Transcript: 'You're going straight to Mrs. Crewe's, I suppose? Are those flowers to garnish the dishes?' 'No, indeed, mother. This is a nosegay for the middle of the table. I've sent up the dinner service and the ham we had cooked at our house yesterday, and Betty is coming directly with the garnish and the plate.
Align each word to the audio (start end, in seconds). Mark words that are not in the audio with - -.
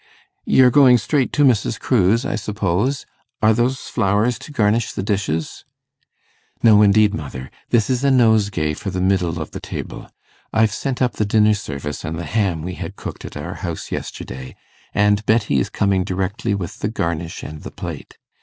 'You're 0.45 0.71
going 0.71 0.97
straight 0.97 1.31
to 1.33 1.43
Mrs. 1.43 1.79
Crewe's, 1.79 2.25
I 2.25 2.35
suppose? 2.35 3.05
Are 3.39 3.53
those 3.53 3.77
flowers 3.81 4.39
to 4.39 4.51
garnish 4.51 4.93
the 4.93 5.03
dishes?' 5.03 5.63
'No, 6.63 6.81
indeed, 6.81 7.13
mother. 7.13 7.51
This 7.69 7.87
is 7.87 8.03
a 8.03 8.09
nosegay 8.09 8.73
for 8.73 8.89
the 8.89 8.99
middle 8.99 9.39
of 9.39 9.51
the 9.51 9.59
table. 9.59 10.09
I've 10.51 10.73
sent 10.73 11.03
up 11.03 11.13
the 11.17 11.23
dinner 11.25 11.53
service 11.53 12.03
and 12.03 12.17
the 12.17 12.25
ham 12.25 12.63
we 12.63 12.73
had 12.73 12.95
cooked 12.95 13.25
at 13.25 13.37
our 13.37 13.53
house 13.61 13.91
yesterday, 13.91 14.55
and 14.91 15.23
Betty 15.27 15.59
is 15.59 15.69
coming 15.69 16.03
directly 16.03 16.55
with 16.55 16.79
the 16.79 16.89
garnish 16.89 17.43
and 17.43 17.61
the 17.61 17.69
plate. 17.69 18.17